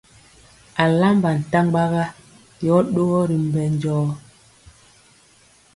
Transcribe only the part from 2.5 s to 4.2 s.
yɔ ɗogɔ ri mbɛ jɔɔ.